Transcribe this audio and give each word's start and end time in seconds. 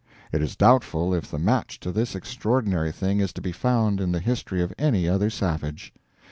It 0.31 0.41
is 0.41 0.55
doubtful 0.55 1.13
if 1.13 1.29
the 1.29 1.37
match 1.37 1.79
to 1.81 1.91
this 1.91 2.15
extraordinary 2.15 2.91
thing 2.91 3.19
is 3.19 3.31
to 3.33 3.39
be 3.41 3.51
found 3.51 4.01
in 4.01 4.11
the 4.13 4.19
history 4.19 4.63
of 4.63 4.73
any 4.79 5.07
other 5.07 5.29
savage. 5.29 5.93